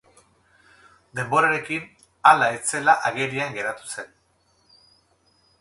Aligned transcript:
Denborarekin, 1.19 1.85
hala 2.31 2.49
ez 2.57 2.63
zela 2.73 2.97
agerian 3.11 3.55
geratu 3.59 3.95
zen. 3.99 4.13